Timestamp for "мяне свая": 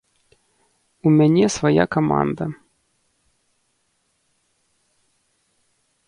1.17-1.83